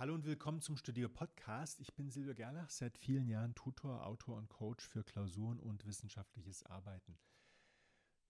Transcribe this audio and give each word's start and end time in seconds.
Hallo 0.00 0.14
und 0.14 0.24
willkommen 0.24 0.62
zum 0.62 0.78
Studio 0.78 1.10
Podcast. 1.10 1.78
Ich 1.78 1.92
bin 1.92 2.08
Silvio 2.08 2.34
Gerlach, 2.34 2.70
seit 2.70 2.96
vielen 2.96 3.28
Jahren 3.28 3.54
Tutor, 3.54 4.06
Autor 4.06 4.38
und 4.38 4.48
Coach 4.48 4.82
für 4.88 5.04
Klausuren 5.04 5.60
und 5.60 5.84
wissenschaftliches 5.84 6.62
Arbeiten. 6.62 7.18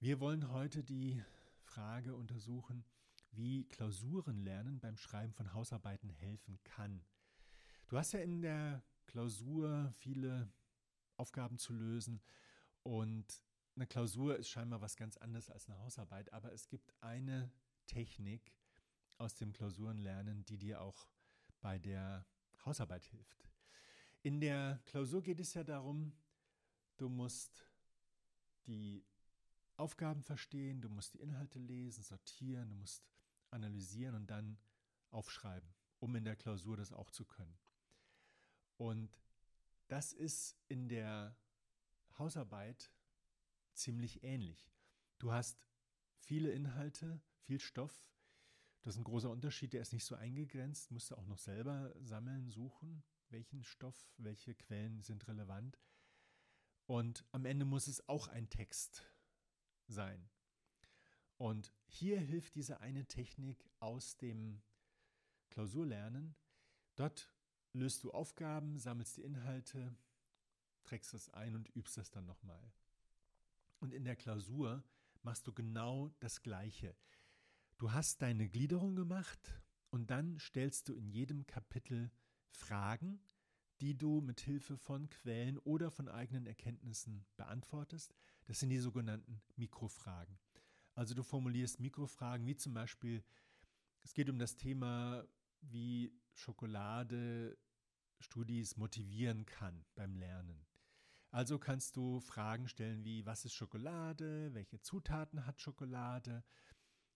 Wir 0.01 0.19
wollen 0.19 0.51
heute 0.51 0.83
die 0.83 1.23
Frage 1.63 2.17
untersuchen, 2.17 2.85
wie 3.31 3.69
Klausurenlernen 3.69 4.81
beim 4.81 4.97
Schreiben 4.97 5.33
von 5.33 5.55
Hausarbeiten 5.55 6.11
helfen 6.11 6.59
kann. 6.65 7.05
Du 7.87 7.97
hast 7.97 8.11
ja 8.15 8.19
in 8.19 8.43
der 8.43 8.83
Klausur 9.07 9.93
viele 9.93 10.53
Aufgaben 11.19 11.57
zu 11.57 11.73
lösen 11.73 12.21
und 12.83 13.45
eine 13.77 13.87
Klausur 13.87 14.37
ist 14.37 14.49
scheinbar 14.49 14.81
was 14.81 14.97
ganz 14.97 15.17
anderes 15.19 15.49
als 15.49 15.69
eine 15.69 15.79
Hausarbeit, 15.79 16.33
aber 16.33 16.53
es 16.53 16.67
gibt 16.67 16.93
eine 17.01 17.53
Technik 17.87 18.57
aus 19.19 19.37
dem 19.37 19.53
Klausurenlernen, 19.53 20.45
die 20.47 20.59
dir 20.59 20.81
auch 20.81 21.07
bei 21.61 21.79
der 21.79 22.27
Hausarbeit 22.65 23.05
hilft. 23.05 23.49
In 24.23 24.41
der 24.41 24.81
Klausur 24.87 25.23
geht 25.23 25.41
es 25.41 25.55
ja 25.55 25.65
darum, 25.65 26.13
du 26.97 27.09
musst 27.09 27.65
die 28.67 29.05
Aufgaben 29.77 30.23
verstehen, 30.23 30.83
du 30.83 30.91
musst 30.91 31.15
die 31.15 31.21
Inhalte 31.21 31.59
lesen, 31.59 32.03
sortieren, 32.03 32.69
du 32.69 32.77
musst 32.77 33.09
analysieren 33.51 34.15
und 34.15 34.27
dann 34.27 34.59
aufschreiben, 35.11 35.75
um 35.99 36.15
in 36.17 36.25
der 36.25 36.37
Klausur 36.37 36.77
das 36.77 36.93
auch 36.93 37.11
zu 37.11 37.25
können. 37.25 37.59
Und 38.77 39.11
das 39.89 40.13
ist 40.13 40.57
in 40.69 40.89
der 40.89 41.37
Hausarbeit 42.19 42.93
ziemlich 43.73 44.23
ähnlich. 44.23 44.71
Du 45.19 45.33
hast 45.33 45.59
viele 46.19 46.51
Inhalte, 46.51 47.21
viel 47.41 47.59
Stoff, 47.59 48.05
das 48.83 48.95
ist 48.95 49.01
ein 49.01 49.05
großer 49.05 49.31
Unterschied, 49.31 49.73
der 49.73 49.83
ist 49.83 49.93
nicht 49.93 50.05
so 50.05 50.15
eingegrenzt, 50.15 50.91
musst 50.91 51.11
du 51.11 51.17
auch 51.17 51.27
noch 51.27 51.39
selber 51.39 51.95
sammeln, 52.01 52.51
suchen, 52.51 53.03
welchen 53.29 53.63
Stoff, 53.63 54.11
welche 54.17 54.55
Quellen 54.55 55.03
sind 55.03 55.29
relevant. 55.29 55.79
Und 56.87 57.25
am 57.33 57.45
Ende 57.45 57.65
muss 57.65 57.87
es 57.87 58.09
auch 58.09 58.29
ein 58.29 58.49
Text 58.49 59.05
sein. 59.87 60.29
Und 61.37 61.73
hier 61.87 62.21
hilft 62.21 62.55
diese 62.55 62.81
eine 62.81 63.07
Technik 63.07 63.65
aus 63.79 64.17
dem 64.17 64.63
Klausurlernen. 65.51 66.35
Dort 66.97 67.33
löst 67.73 68.03
du 68.05 68.11
Aufgaben, 68.13 68.79
sammelst 68.79 69.17
die 69.17 69.23
Inhalte, 69.23 69.97
trägst 70.85 71.15
das 71.15 71.31
ein 71.31 71.55
und 71.55 71.75
übst 71.77 71.97
das 71.97 72.11
dann 72.11 72.27
nochmal. 72.27 72.73
Und 73.79 73.95
in 73.95 74.05
der 74.05 74.17
Klausur 74.17 74.83
machst 75.23 75.47
du 75.47 75.53
genau 75.53 76.11
das 76.21 76.43
Gleiche. 76.43 76.95
Du 77.81 77.93
hast 77.93 78.21
deine 78.21 78.47
Gliederung 78.47 78.95
gemacht 78.95 79.59
und 79.89 80.11
dann 80.11 80.39
stellst 80.39 80.91
du 80.91 80.93
in 80.93 81.09
jedem 81.09 81.47
Kapitel 81.47 82.11
Fragen, 82.51 83.23
die 83.81 83.97
du 83.97 84.21
mit 84.21 84.43
Hilfe 84.43 84.77
von 84.77 85.09
Quellen 85.09 85.57
oder 85.57 85.91
von 85.91 86.07
eigenen 86.07 86.45
Erkenntnissen 86.45 87.25
beantwortest. 87.39 88.15
Das 88.45 88.61
sind 88.61 88.69
die 88.69 88.81
sogenannten 88.81 89.41
Mikrofragen. 89.57 90.39
Also 90.95 91.15
du 91.15 91.23
formulierst 91.23 91.81
Mikrofragen 91.81 92.47
wie 92.47 92.55
zum 92.55 92.75
Beispiel, 92.75 93.25
es 94.03 94.13
geht 94.13 94.29
um 94.29 94.39
das 94.39 94.57
Thema, 94.57 95.27
wie 95.63 96.13
Schokolade 96.35 97.57
Studis 98.19 98.77
motivieren 98.77 99.47
kann 99.47 99.87
beim 99.95 100.17
Lernen. 100.17 100.67
Also 101.31 101.59
kannst 101.59 101.97
du 101.97 102.21
Fragen 102.21 102.69
stellen 102.69 103.05
wie, 103.05 103.25
was 103.25 103.47
ist 103.47 103.55
Schokolade? 103.55 104.53
Welche 104.53 104.83
Zutaten 104.83 105.47
hat 105.47 105.63
Schokolade? 105.63 106.45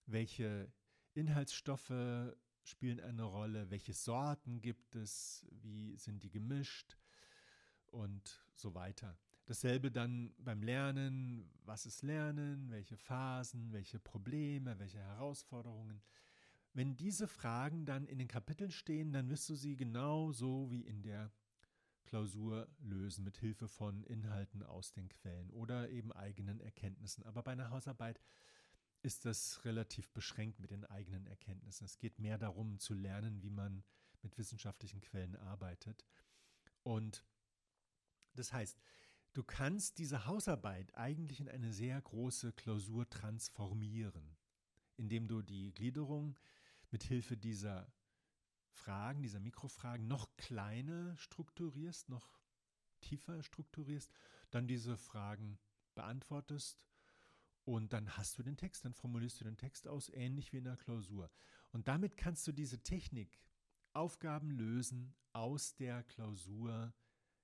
Welche 0.07 0.73
Inhaltsstoffe 1.15 2.35
spielen 2.63 3.01
eine 3.01 3.25
Rolle, 3.25 3.71
welche 3.71 3.93
Sorten 3.93 4.61
gibt 4.61 4.97
es, 4.97 5.47
wie 5.51 5.97
sind 5.97 6.23
die 6.23 6.31
gemischt? 6.31 6.97
Und 7.87 8.45
so 8.55 8.75
weiter. 8.75 9.17
Dasselbe 9.47 9.91
dann 9.91 10.35
beim 10.39 10.63
Lernen, 10.63 11.51
was 11.65 11.87
ist 11.87 12.03
Lernen, 12.03 12.71
welche 12.71 12.97
Phasen, 12.97 13.73
welche 13.73 13.99
Probleme, 14.01 14.79
welche 14.79 14.99
Herausforderungen. 14.99 16.03
Wenn 16.73 16.97
diese 16.97 17.29
Fragen 17.29 17.85
dann 17.85 18.07
in 18.07 18.19
den 18.19 18.27
Kapiteln 18.27 18.71
stehen, 18.71 19.13
dann 19.13 19.29
wirst 19.29 19.49
du 19.49 19.55
sie 19.55 19.77
genau 19.77 20.33
so 20.33 20.71
wie 20.71 20.81
in 20.81 21.03
der 21.03 21.31
Klausur 22.05 22.69
lösen 22.79 23.25
mit 23.25 23.39
Hilfe 23.39 23.69
von 23.69 24.03
Inhalten 24.05 24.63
aus 24.63 24.93
den 24.93 25.09
Quellen 25.09 25.51
oder 25.51 25.91
eben 25.91 26.13
eigenen 26.13 26.61
Erkenntnissen. 26.61 27.25
Aber 27.25 27.43
bei 27.43 27.53
einer 27.53 27.71
Hausarbeit 27.71 28.21
ist 29.05 29.27
das 29.27 29.65
relativ 29.67 30.11
beschränkt 30.11 30.61
mit 30.61 30.71
den 30.71 30.85
eigenen 30.87 31.27
Erkenntnissen. 31.27 31.85
Es 31.85 31.99
geht 31.99 32.19
mehr 32.19 32.39
darum 32.39 32.79
zu 32.79 32.95
lernen, 32.95 33.43
wie 33.43 33.51
man 33.51 33.85
mit 34.23 34.39
wissenschaftlichen 34.39 35.03
Quellen 35.03 35.37
arbeitet. 35.37 36.07
Und 36.83 37.23
das 38.33 38.53
heißt, 38.53 38.81
du 39.35 39.45
kannst 39.45 39.99
diese 39.99 40.25
Hausarbeit 40.25 40.95
eigentlich 40.97 41.41
in 41.41 41.51
eine 41.51 41.71
sehr 41.71 42.01
große 42.01 42.55
Klausur 42.55 43.09
transformieren, 43.11 44.37
indem 44.97 45.29
du 45.29 45.43
die 45.43 45.75
Gliederung 45.75 46.39
mit 46.91 47.03
Hilfe 47.03 47.37
dieser 47.37 47.93
Fragen, 48.71 49.23
dieser 49.23 49.41
Mikrofragen 49.41 50.09
noch 50.09 50.35
kleiner 50.39 51.15
strukturierst, 51.19 52.09
noch 52.09 52.39
tiefer 53.03 53.43
strukturierst, 53.43 54.11
dann 54.51 54.67
diese 54.67 54.97
Fragen 54.97 55.59
beantwortest 55.95 56.87
und 57.65 57.93
dann 57.93 58.17
hast 58.17 58.39
du 58.39 58.43
den 58.43 58.57
Text, 58.57 58.85
dann 58.85 58.95
formulierst 58.95 59.41
du 59.41 59.45
den 59.45 59.57
Text 59.57 59.89
aus, 59.89 60.11
ähnlich 60.11 60.53
wie 60.53 60.59
in 60.59 60.65
der 60.65 60.77
Klausur. 60.77 61.31
Und 61.73 61.89
damit 61.89 62.17
kannst 62.17 62.47
du 62.47 62.53
diese 62.53 62.83
Technik, 62.83 63.41
Aufgaben 63.93 64.51
lösen 64.51 65.15
aus 65.33 65.77
der 65.77 66.03
Klausur 66.03 66.93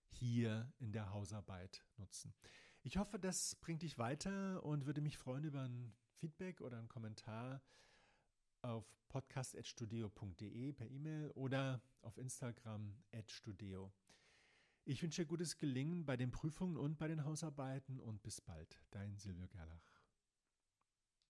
hier 0.09 0.73
in 0.79 0.93
der 0.93 1.13
Hausarbeit 1.13 1.85
nutzen. 1.97 2.35
Ich 2.83 2.97
hoffe, 2.97 3.19
das 3.19 3.55
bringt 3.57 3.83
dich 3.83 3.99
weiter 3.99 4.65
und 4.65 4.87
würde 4.87 5.01
mich 5.01 5.17
freuen 5.17 5.45
über 5.45 5.63
ein 5.63 5.93
Feedback 6.15 6.61
oder 6.61 6.79
einen 6.79 6.89
Kommentar 6.89 7.63
auf 8.63 8.85
podcast.studio.de 9.09 10.73
per 10.73 10.91
E-Mail 10.91 11.31
oder 11.33 11.83
auf 12.03 12.19
Instagram 12.19 12.97
@studio. 13.27 13.93
Ich 14.85 15.03
wünsche 15.03 15.23
dir 15.23 15.29
gutes 15.29 15.59
Gelingen 15.59 16.05
bei 16.05 16.17
den 16.17 16.31
Prüfungen 16.31 16.77
und 16.77 16.99
bei 16.99 17.07
den 17.07 17.25
Hausarbeiten 17.25 18.01
und 18.01 18.23
bis 18.23 18.41
bald. 18.41 18.81
Dein 18.91 19.17
Silvio 19.17 19.47
Gerlach. 19.47 20.00